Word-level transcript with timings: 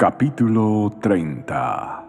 Capítulo 0.00 0.90
30 1.02 2.04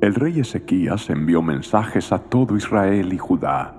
El 0.00 0.14
rey 0.14 0.40
Ezequías 0.40 1.10
envió 1.10 1.42
mensajes 1.42 2.12
a 2.12 2.18
todo 2.18 2.56
Israel 2.56 3.12
y 3.12 3.18
Judá, 3.18 3.74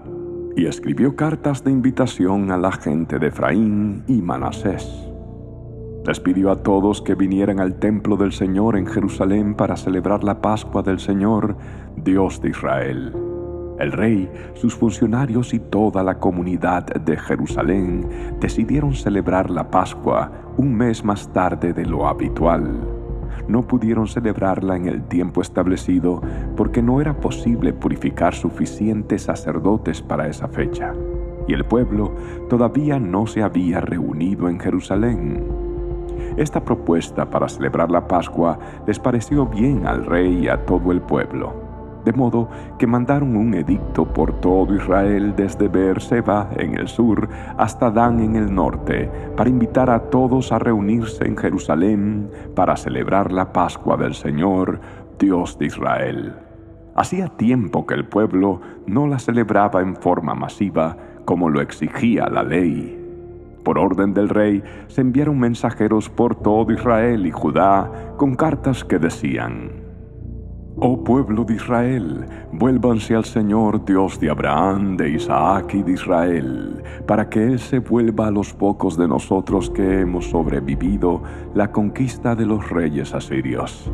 y 0.55 0.68
escribió 0.68 1.15
cartas 1.15 1.63
de 1.63 1.71
invitación 1.71 2.52
a 2.52 2.57
la 2.57 2.71
gente 2.71 3.18
de 3.18 3.29
Efraín 3.29 4.04
y 4.07 4.21
Manasés. 4.21 4.88
Les 6.05 6.20
pidió 6.20 6.52
a 6.52 6.61
todos 6.61 7.02
que 7.02 7.15
vinieran 7.15 7.60
al 7.60 7.79
templo 7.79 8.15
del 8.15 8.32
Señor 8.32 8.77
en 8.77 8.86
Jerusalén 8.86 9.55
para 9.55 9.75
celebrar 9.75 10.23
la 10.23 10.39
Pascua 10.39 10.84
del 10.84 11.00
Señor, 11.00 11.57
Dios 11.96 12.43
de 12.43 12.50
Israel. 12.50 13.29
El 13.80 13.93
rey, 13.93 14.30
sus 14.55 14.75
funcionarios 14.75 15.54
y 15.54 15.59
toda 15.59 16.04
la 16.04 16.20
comunidad 16.20 16.86
de 16.86 17.16
Jerusalén 17.16 18.05
decidieron 18.41 18.93
celebrar 18.93 19.50
la 19.50 19.71
Pascua 19.71 20.29
un 20.57 20.75
mes 20.75 21.05
más 21.05 21.32
tarde 21.32 21.71
de 21.71 21.86
lo 21.86 22.05
habitual. 22.05 22.69
No 23.47 23.65
pudieron 23.65 24.05
celebrarla 24.05 24.75
en 24.75 24.88
el 24.88 25.04
tiempo 25.04 25.42
establecido 25.42 26.21
porque 26.57 26.82
no 26.82 27.00
era 27.00 27.14
posible 27.21 27.71
purificar 27.71 28.36
suficientes 28.36 29.24
sacerdotes 29.24 30.02
para 30.02 30.27
esa 30.27 30.50
fecha, 30.50 30.93
y 31.47 31.54
el 31.54 31.64
pueblo 31.64 32.14
todavía 32.50 33.00
no 33.00 33.27
se 33.27 33.44
había 33.44 33.80
reunido 33.80 34.50
en 34.50 34.59
Jerusalén. 34.59 35.45
Esta 36.36 36.66
propuesta 36.66 37.30
para 37.30 37.47
celebrar 37.47 37.89
la 37.89 38.09
Pascua 38.09 38.59
les 38.86 39.00
pareció 39.00 39.45
bien 39.45 39.88
al 39.88 40.05
rey 40.05 40.44
y 40.44 40.47
a 40.50 40.66
todo 40.66 40.91
el 40.91 41.00
pueblo 41.00 41.69
de 42.06 42.14
modo 42.14 42.50
que 42.78 42.88
mandaron 42.88 43.36
un 43.36 43.53
edicto 43.53 44.06
por 44.06 44.39
todo 44.39 44.73
Israel 44.73 45.34
desde 45.36 45.67
Beerseba 45.67 46.50
en 46.58 46.75
el 46.75 46.88
sur 46.88 47.30
hasta 47.58 47.92
Dan 47.92 48.20
en 48.20 48.36
el 48.36 48.53
norte, 48.53 49.09
para 49.36 49.50
invitar 49.50 49.89
a 49.89 50.00
todos 50.09 50.52
a 50.52 50.59
reunirse 50.59 51.25
en 51.25 51.38
Jerusalén 51.38 52.30
para 52.56 52.78
celebrar 52.78 53.31
la 53.31 53.52
Pascua 53.52 53.98
del 53.98 54.14
Señor, 54.14 54.80
Dios 55.19 55.58
de 55.59 55.66
Israel. 55.66 56.36
Hacía 56.95 57.28
tiempo 57.28 57.86
que 57.86 57.94
el 57.94 58.06
pueblo 58.06 58.61
no 58.86 59.08
la 59.08 59.19
celebraba 59.19 59.81
en 59.81 59.95
forma 59.95 60.36
masiva 60.36 60.97
como 61.25 61.50
lo 61.50 61.61
exigía 61.61 62.28
la 62.30 62.44
ley. 62.44 62.95
Por 63.63 63.78
orden 63.78 64.13
del 64.13 64.30
rey 64.30 64.63
se 64.88 65.02
enviaron 65.02 65.39
mensajeros 65.39 66.09
por 66.09 66.36
todo 66.36 66.72
Israel 66.72 67.25
y 67.25 67.31
Judá 67.31 68.16
con 68.17 68.36
cartas 68.36 68.84
que 68.84 69.00
decían, 69.00 69.78
Oh 70.81 71.03
pueblo 71.03 71.44
de 71.44 71.55
Israel, 71.55 72.25
vuélvanse 72.53 73.13
al 73.13 73.25
Señor 73.25 73.83
Dios 73.83 74.17
de 74.17 74.30
Abraham, 74.30 74.95
de 74.95 75.09
Isaac 75.09 75.73
y 75.73 75.83
de 75.83 75.91
Israel, 75.91 76.81
para 77.05 77.30
que 77.30 77.44
Él 77.44 77.59
se 77.59 77.80
vuelva 77.80 78.27
a 78.27 78.31
los 78.31 78.53
pocos 78.53 78.95
de 78.95 79.05
nosotros 79.05 79.69
que 79.69 80.00
hemos 80.00 80.30
sobrevivido 80.30 81.22
la 81.53 81.69
conquista 81.73 82.33
de 82.33 82.45
los 82.45 82.69
reyes 82.69 83.13
asirios. 83.13 83.91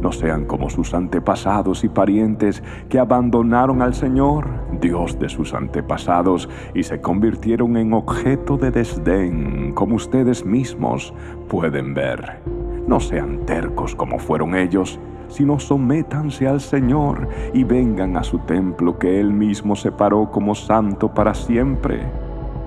No 0.00 0.12
sean 0.12 0.44
como 0.44 0.70
sus 0.70 0.94
antepasados 0.94 1.82
y 1.82 1.88
parientes 1.88 2.62
que 2.88 3.00
abandonaron 3.00 3.82
al 3.82 3.94
Señor, 3.94 4.46
Dios 4.80 5.18
de 5.18 5.28
sus 5.28 5.52
antepasados, 5.52 6.48
y 6.74 6.84
se 6.84 7.00
convirtieron 7.00 7.76
en 7.76 7.92
objeto 7.92 8.56
de 8.56 8.70
desdén, 8.70 9.72
como 9.74 9.96
ustedes 9.96 10.46
mismos 10.46 11.12
pueden 11.48 11.92
ver. 11.92 12.38
No 12.86 13.00
sean 13.00 13.44
tercos 13.46 13.96
como 13.96 14.20
fueron 14.20 14.54
ellos, 14.54 15.00
sino 15.30 15.58
sométanse 15.58 16.46
al 16.46 16.60
Señor 16.60 17.28
y 17.54 17.64
vengan 17.64 18.16
a 18.16 18.24
su 18.24 18.40
templo 18.40 18.98
que 18.98 19.20
Él 19.20 19.32
mismo 19.32 19.76
separó 19.76 20.30
como 20.30 20.54
santo 20.54 21.14
para 21.14 21.34
siempre. 21.34 22.02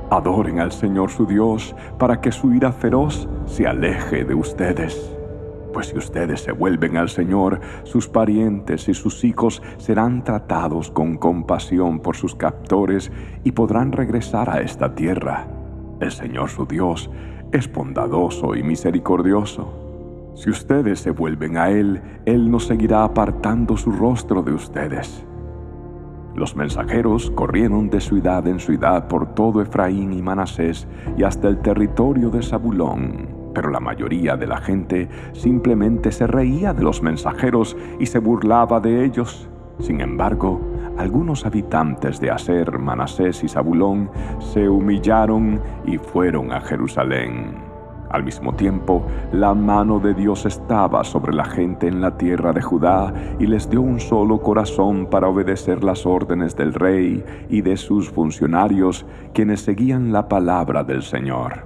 Adoren 0.09 0.59
al 0.59 0.71
Señor 0.71 1.09
su 1.11 1.25
Dios 1.25 1.75
para 1.97 2.21
que 2.21 2.31
su 2.31 2.53
ira 2.53 2.71
feroz 2.71 3.27
se 3.45 3.67
aleje 3.67 4.23
de 4.25 4.35
ustedes. 4.35 5.15
Pues 5.73 5.87
si 5.87 5.97
ustedes 5.97 6.41
se 6.41 6.51
vuelven 6.51 6.97
al 6.97 7.09
Señor, 7.09 7.59
sus 7.83 8.07
parientes 8.07 8.87
y 8.89 8.93
sus 8.93 9.23
hijos 9.23 9.63
serán 9.77 10.23
tratados 10.23 10.91
con 10.91 11.17
compasión 11.17 11.99
por 11.99 12.15
sus 12.15 12.35
captores 12.35 13.11
y 13.43 13.53
podrán 13.53 13.91
regresar 13.91 14.51
a 14.51 14.61
esta 14.61 14.93
tierra. 14.93 15.47
El 15.99 16.11
Señor 16.11 16.49
su 16.49 16.67
Dios 16.67 17.09
es 17.51 17.71
bondadoso 17.71 18.55
y 18.55 18.61
misericordioso 18.61 19.82
si 20.35 20.49
ustedes 20.49 20.99
se 20.99 21.11
vuelven 21.11 21.57
a 21.57 21.69
Él, 21.69 22.01
Él 22.25 22.49
no 22.49 22.59
seguirá 22.59 23.03
apartando 23.03 23.77
su 23.77 23.91
rostro 23.91 24.41
de 24.41 24.53
ustedes. 24.53 25.25
Los 26.35 26.55
mensajeros 26.55 27.29
corrieron 27.31 27.91
de 27.91 28.01
ciudad 28.01 28.47
en 28.47 28.59
ciudad 28.59 29.07
por 29.07 29.35
todo 29.35 29.61
Efraín 29.61 30.13
y 30.13 30.21
Manasés 30.21 30.87
y 31.15 31.23
hasta 31.23 31.47
el 31.47 31.59
territorio 31.59 32.31
de 32.31 32.41
Zabulón, 32.41 33.27
pero 33.53 33.69
la 33.69 33.79
mayoría 33.79 34.35
de 34.35 34.47
la 34.47 34.57
gente 34.57 35.07
simplemente 35.33 36.11
se 36.11 36.25
reía 36.25 36.73
de 36.73 36.81
los 36.81 37.03
mensajeros 37.03 37.77
y 37.99 38.07
se 38.07 38.17
burlaba 38.17 38.79
de 38.79 39.05
ellos. 39.05 39.47
Sin 39.79 40.01
embargo, 40.01 40.59
algunos 40.97 41.45
habitantes 41.45 42.19
de 42.19 42.31
Aser, 42.31 42.79
Manasés 42.79 43.43
y 43.43 43.47
Zabulón 43.47 44.09
se 44.39 44.67
humillaron 44.67 45.61
y 45.85 45.99
fueron 45.99 46.51
a 46.51 46.61
Jerusalén. 46.61 47.72
Al 48.13 48.23
mismo 48.23 48.53
tiempo, 48.53 49.07
la 49.31 49.55
mano 49.55 49.99
de 49.99 50.13
Dios 50.13 50.45
estaba 50.45 51.03
sobre 51.03 51.33
la 51.33 51.45
gente 51.45 51.87
en 51.87 51.99
la 51.99 52.15
tierra 52.15 52.53
de 52.53 52.61
Judá 52.61 53.11
y 53.39 53.47
les 53.47 53.67
dio 53.71 53.81
un 53.81 53.99
solo 53.99 54.39
corazón 54.39 55.07
para 55.07 55.27
obedecer 55.27 55.83
las 55.83 56.05
órdenes 56.05 56.55
del 56.55 56.75
rey 56.75 57.25
y 57.49 57.61
de 57.61 57.75
sus 57.75 58.11
funcionarios, 58.11 59.03
quienes 59.33 59.61
seguían 59.61 60.13
la 60.13 60.27
palabra 60.27 60.83
del 60.83 61.01
Señor. 61.01 61.65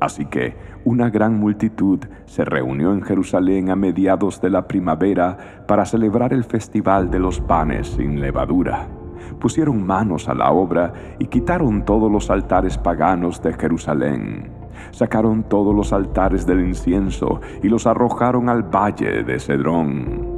Así 0.00 0.26
que 0.26 0.56
una 0.84 1.08
gran 1.08 1.38
multitud 1.38 2.00
se 2.24 2.44
reunió 2.44 2.92
en 2.92 3.02
Jerusalén 3.02 3.70
a 3.70 3.76
mediados 3.76 4.40
de 4.40 4.50
la 4.50 4.66
primavera 4.66 5.64
para 5.68 5.84
celebrar 5.84 6.32
el 6.32 6.42
festival 6.42 7.12
de 7.12 7.20
los 7.20 7.40
panes 7.40 7.90
sin 7.90 8.20
levadura. 8.20 8.88
Pusieron 9.38 9.86
manos 9.86 10.28
a 10.28 10.34
la 10.34 10.50
obra 10.50 10.92
y 11.20 11.26
quitaron 11.26 11.84
todos 11.84 12.10
los 12.10 12.28
altares 12.28 12.76
paganos 12.76 13.40
de 13.40 13.52
Jerusalén 13.52 14.55
sacaron 14.90 15.44
todos 15.44 15.74
los 15.74 15.92
altares 15.92 16.46
del 16.46 16.60
incienso 16.66 17.40
y 17.62 17.68
los 17.68 17.86
arrojaron 17.86 18.48
al 18.48 18.62
valle 18.62 19.22
de 19.22 19.38
Cedrón. 19.38 20.36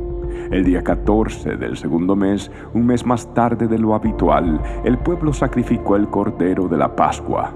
El 0.50 0.64
día 0.64 0.82
14 0.82 1.56
del 1.56 1.76
segundo 1.76 2.16
mes, 2.16 2.50
un 2.72 2.86
mes 2.86 3.04
más 3.04 3.32
tarde 3.34 3.66
de 3.66 3.78
lo 3.78 3.94
habitual, 3.94 4.60
el 4.84 4.98
pueblo 4.98 5.32
sacrificó 5.32 5.96
el 5.96 6.08
cordero 6.08 6.68
de 6.68 6.78
la 6.78 6.96
Pascua. 6.96 7.52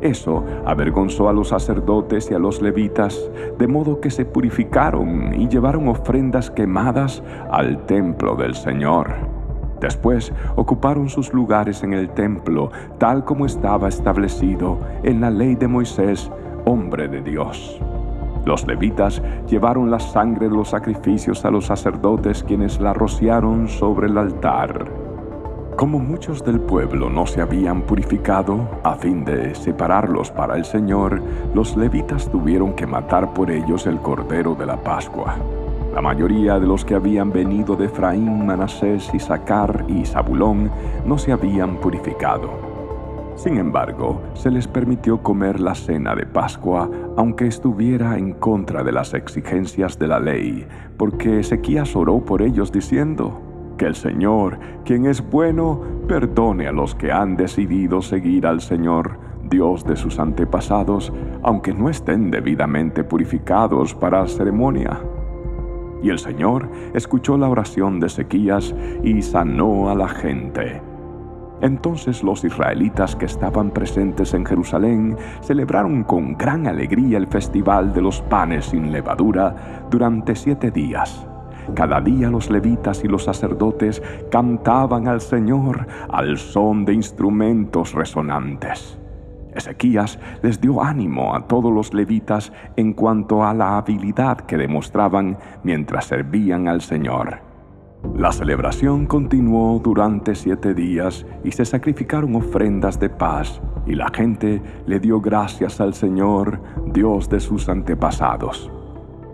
Eso 0.00 0.44
avergonzó 0.66 1.28
a 1.28 1.32
los 1.32 1.48
sacerdotes 1.48 2.28
y 2.30 2.34
a 2.34 2.40
los 2.40 2.60
levitas, 2.60 3.30
de 3.56 3.68
modo 3.68 4.00
que 4.00 4.10
se 4.10 4.24
purificaron 4.24 5.32
y 5.40 5.48
llevaron 5.48 5.86
ofrendas 5.86 6.50
quemadas 6.50 7.22
al 7.52 7.86
templo 7.86 8.34
del 8.34 8.56
Señor. 8.56 9.41
Después 9.82 10.32
ocuparon 10.54 11.08
sus 11.08 11.34
lugares 11.34 11.82
en 11.82 11.92
el 11.92 12.08
templo, 12.10 12.70
tal 12.98 13.24
como 13.24 13.46
estaba 13.46 13.88
establecido 13.88 14.78
en 15.02 15.20
la 15.20 15.28
ley 15.28 15.56
de 15.56 15.66
Moisés, 15.66 16.30
hombre 16.64 17.08
de 17.08 17.20
Dios. 17.20 17.80
Los 18.44 18.64
levitas 18.64 19.20
llevaron 19.48 19.90
la 19.90 19.98
sangre 19.98 20.48
de 20.48 20.54
los 20.54 20.68
sacrificios 20.68 21.44
a 21.44 21.50
los 21.50 21.66
sacerdotes 21.66 22.44
quienes 22.44 22.80
la 22.80 22.92
rociaron 22.92 23.66
sobre 23.66 24.06
el 24.06 24.16
altar. 24.18 24.84
Como 25.76 25.98
muchos 25.98 26.44
del 26.44 26.60
pueblo 26.60 27.10
no 27.10 27.26
se 27.26 27.40
habían 27.40 27.82
purificado, 27.82 28.68
a 28.84 28.94
fin 28.94 29.24
de 29.24 29.52
separarlos 29.56 30.30
para 30.30 30.56
el 30.56 30.64
Señor, 30.64 31.20
los 31.54 31.76
levitas 31.76 32.30
tuvieron 32.30 32.74
que 32.74 32.86
matar 32.86 33.34
por 33.34 33.50
ellos 33.50 33.88
el 33.88 33.98
cordero 33.98 34.54
de 34.54 34.66
la 34.66 34.76
Pascua. 34.76 35.34
La 35.94 36.00
mayoría 36.00 36.58
de 36.58 36.66
los 36.66 36.86
que 36.86 36.94
habían 36.94 37.32
venido 37.32 37.76
de 37.76 37.84
Efraín, 37.84 38.46
Manasés, 38.46 39.12
Isaacar 39.12 39.84
y 39.88 40.06
Zabulón 40.06 40.70
no 41.04 41.18
se 41.18 41.32
habían 41.32 41.76
purificado. 41.76 42.50
Sin 43.34 43.58
embargo, 43.58 44.22
se 44.32 44.50
les 44.50 44.66
permitió 44.66 45.22
comer 45.22 45.60
la 45.60 45.74
cena 45.74 46.14
de 46.14 46.24
Pascua, 46.24 46.88
aunque 47.16 47.46
estuviera 47.46 48.16
en 48.16 48.32
contra 48.32 48.82
de 48.82 48.92
las 48.92 49.12
exigencias 49.12 49.98
de 49.98 50.06
la 50.08 50.18
ley, 50.18 50.66
porque 50.96 51.40
Ezequías 51.40 51.94
oró 51.94 52.24
por 52.24 52.40
ellos 52.40 52.72
diciendo, 52.72 53.42
que 53.76 53.86
el 53.86 53.94
Señor, 53.94 54.58
quien 54.84 55.04
es 55.06 55.28
bueno, 55.28 55.80
perdone 56.08 56.68
a 56.68 56.72
los 56.72 56.94
que 56.94 57.12
han 57.12 57.36
decidido 57.36 58.00
seguir 58.00 58.46
al 58.46 58.60
Señor, 58.60 59.18
Dios 59.50 59.84
de 59.84 59.96
sus 59.96 60.18
antepasados, 60.18 61.12
aunque 61.42 61.74
no 61.74 61.90
estén 61.90 62.30
debidamente 62.30 63.04
purificados 63.04 63.94
para 63.94 64.26
ceremonia. 64.26 65.00
Y 66.02 66.10
el 66.10 66.18
Señor 66.18 66.68
escuchó 66.94 67.38
la 67.38 67.48
oración 67.48 68.00
de 68.00 68.08
Ezequías 68.08 68.74
y 69.02 69.22
sanó 69.22 69.88
a 69.88 69.94
la 69.94 70.08
gente. 70.08 70.82
Entonces 71.62 72.24
los 72.24 72.42
israelitas 72.44 73.14
que 73.14 73.26
estaban 73.26 73.70
presentes 73.70 74.34
en 74.34 74.44
Jerusalén 74.44 75.16
celebraron 75.42 76.02
con 76.02 76.36
gran 76.36 76.66
alegría 76.66 77.18
el 77.18 77.28
festival 77.28 77.94
de 77.94 78.02
los 78.02 78.20
panes 78.22 78.66
sin 78.66 78.90
levadura 78.90 79.86
durante 79.88 80.34
siete 80.34 80.72
días. 80.72 81.24
Cada 81.74 82.00
día 82.00 82.28
los 82.28 82.50
levitas 82.50 83.04
y 83.04 83.08
los 83.08 83.22
sacerdotes 83.22 84.02
cantaban 84.28 85.06
al 85.06 85.20
Señor 85.20 85.86
al 86.10 86.36
son 86.36 86.84
de 86.84 86.94
instrumentos 86.94 87.94
resonantes. 87.94 89.01
Ezequías 89.54 90.18
les 90.42 90.60
dio 90.60 90.82
ánimo 90.82 91.34
a 91.34 91.46
todos 91.46 91.72
los 91.72 91.92
levitas 91.94 92.52
en 92.76 92.92
cuanto 92.92 93.44
a 93.44 93.54
la 93.54 93.76
habilidad 93.76 94.38
que 94.38 94.56
demostraban 94.56 95.38
mientras 95.62 96.06
servían 96.06 96.68
al 96.68 96.80
Señor. 96.80 97.40
La 98.16 98.32
celebración 98.32 99.06
continuó 99.06 99.78
durante 99.78 100.34
siete 100.34 100.74
días 100.74 101.24
y 101.44 101.52
se 101.52 101.64
sacrificaron 101.64 102.34
ofrendas 102.34 102.98
de 102.98 103.08
paz 103.08 103.62
y 103.86 103.94
la 103.94 104.10
gente 104.12 104.60
le 104.86 105.00
dio 105.00 105.20
gracias 105.20 105.80
al 105.80 105.94
Señor, 105.94 106.60
Dios 106.92 107.28
de 107.28 107.40
sus 107.40 107.68
antepasados. 107.68 108.70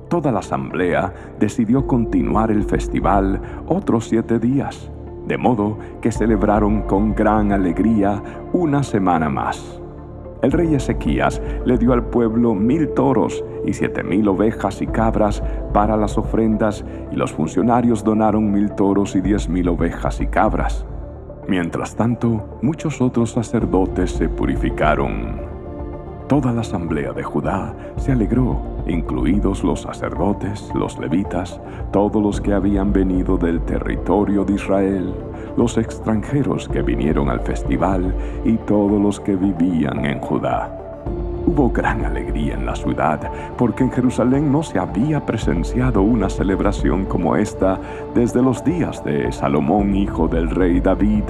Toda 0.09 0.32
la 0.32 0.38
asamblea 0.41 1.12
decidió 1.38 1.87
continuar 1.87 2.50
el 2.50 2.65
festival 2.65 3.41
otros 3.67 4.09
siete 4.09 4.38
días, 4.38 4.91
de 5.26 5.37
modo 5.37 5.79
que 6.00 6.12
celebraron 6.12 6.82
con 6.82 7.15
gran 7.15 7.53
alegría 7.53 8.23
una 8.53 8.82
semana 8.82 9.29
más. 9.29 9.82
El 10.43 10.52
rey 10.52 10.75
Ezequías 10.75 11.43
le 11.64 11.79
dio 11.79 11.93
al 11.93 12.05
pueblo 12.05 12.55
mil 12.55 12.88
toros 12.90 13.44
y 13.67 13.73
siete 13.73 14.05
mil 14.05 14.29
ovejas 14.29 14.81
y 14.81 14.87
cabras 14.87 15.43
para 15.73 15.96
las 15.96 16.17
ofrendas 16.17 16.85
y 17.11 17.17
los 17.17 17.32
funcionarios 17.32 18.05
donaron 18.05 18.52
mil 18.52 18.70
toros 18.73 19.17
y 19.17 19.20
diez 19.20 19.49
mil 19.49 19.69
ovejas 19.69 20.20
y 20.20 20.26
cabras. 20.26 20.87
Mientras 21.49 21.96
tanto, 21.96 22.58
muchos 22.62 23.00
otros 23.00 23.32
sacerdotes 23.32 24.12
se 24.12 24.29
purificaron. 24.29 25.57
Toda 26.28 26.52
la 26.52 26.60
asamblea 26.60 27.14
de 27.14 27.22
Judá 27.22 27.75
se 27.96 28.12
alegró, 28.12 28.60
incluidos 28.86 29.64
los 29.64 29.80
sacerdotes, 29.80 30.70
los 30.75 30.98
levitas, 30.98 31.58
todos 31.90 32.22
los 32.22 32.38
que 32.38 32.52
habían 32.52 32.92
venido 32.92 33.38
del 33.38 33.62
territorio 33.62 34.44
de 34.44 34.52
Israel, 34.52 35.14
los 35.56 35.78
extranjeros 35.78 36.69
que 36.69 36.82
vinieron 36.82 37.30
al 37.30 37.40
festival 37.40 38.14
y 38.44 38.58
todos 38.58 39.00
los 39.00 39.20
que 39.20 39.36
vivían 39.36 40.04
en 40.04 40.20
Judá. 40.20 40.70
Hubo 41.46 41.70
gran 41.70 42.04
alegría 42.04 42.56
en 42.56 42.66
la 42.66 42.76
ciudad, 42.76 43.20
porque 43.56 43.84
en 43.84 43.90
Jerusalén 43.90 44.52
no 44.52 44.62
se 44.62 44.78
había 44.78 45.24
presenciado 45.24 46.02
una 46.02 46.28
celebración 46.28 47.06
como 47.06 47.36
esta 47.36 47.81
desde 48.14 48.42
los 48.42 48.62
días 48.62 49.02
de 49.02 49.32
Salomón, 49.32 49.96
hijo 49.96 50.28
del 50.28 50.50
rey 50.50 50.81
David. 50.81 51.24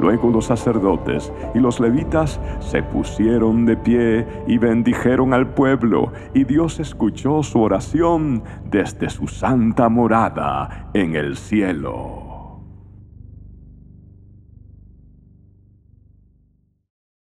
Luego 0.00 0.30
los 0.30 0.46
sacerdotes 0.46 1.32
y 1.54 1.58
los 1.58 1.78
levitas 1.78 2.40
se 2.60 2.82
pusieron 2.82 3.66
de 3.66 3.76
pie 3.76 4.26
y 4.46 4.58
bendijeron 4.58 5.34
al 5.34 5.48
pueblo, 5.48 6.12
y 6.32 6.44
Dios 6.44 6.80
escuchó 6.80 7.42
su 7.42 7.60
oración 7.60 8.42
desde 8.70 9.10
su 9.10 9.28
santa 9.28 9.88
morada 9.88 10.90
en 10.94 11.14
el 11.14 11.36
cielo. 11.36 12.19